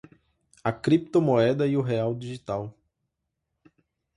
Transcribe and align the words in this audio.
A 0.63 0.73
criptomoeda 0.73 1.67
e 1.67 1.77
o 1.77 1.81
real 1.83 2.15
digital 2.15 2.75